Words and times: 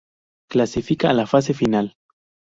Clasifica 0.49 1.11
a 1.11 1.13
la 1.13 1.27
fase 1.27 1.53
final. 1.53 1.95